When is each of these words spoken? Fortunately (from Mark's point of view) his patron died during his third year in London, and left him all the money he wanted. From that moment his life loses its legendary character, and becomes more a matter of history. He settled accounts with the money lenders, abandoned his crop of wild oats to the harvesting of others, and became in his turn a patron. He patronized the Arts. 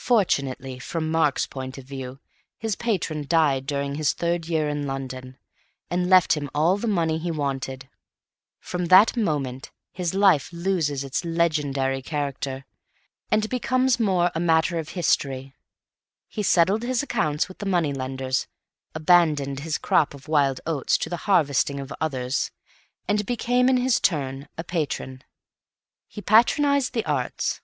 Fortunately 0.00 0.78
(from 0.78 1.10
Mark's 1.10 1.46
point 1.46 1.76
of 1.76 1.84
view) 1.84 2.20
his 2.56 2.74
patron 2.74 3.26
died 3.28 3.66
during 3.66 3.96
his 3.96 4.14
third 4.14 4.48
year 4.48 4.66
in 4.66 4.86
London, 4.86 5.36
and 5.90 6.08
left 6.08 6.32
him 6.38 6.48
all 6.54 6.78
the 6.78 6.86
money 6.88 7.18
he 7.18 7.30
wanted. 7.30 7.90
From 8.60 8.86
that 8.86 9.14
moment 9.14 9.70
his 9.92 10.14
life 10.14 10.50
loses 10.54 11.04
its 11.04 11.22
legendary 11.22 12.00
character, 12.00 12.64
and 13.30 13.46
becomes 13.50 14.00
more 14.00 14.30
a 14.34 14.40
matter 14.40 14.78
of 14.78 14.88
history. 14.96 15.54
He 16.28 16.42
settled 16.42 16.82
accounts 16.84 17.46
with 17.46 17.58
the 17.58 17.66
money 17.66 17.92
lenders, 17.92 18.46
abandoned 18.94 19.60
his 19.60 19.76
crop 19.76 20.14
of 20.14 20.28
wild 20.28 20.62
oats 20.64 20.96
to 20.96 21.10
the 21.10 21.18
harvesting 21.28 21.78
of 21.78 21.92
others, 22.00 22.50
and 23.06 23.26
became 23.26 23.68
in 23.68 23.76
his 23.76 24.00
turn 24.00 24.48
a 24.56 24.64
patron. 24.64 25.22
He 26.08 26.22
patronized 26.22 26.94
the 26.94 27.04
Arts. 27.04 27.60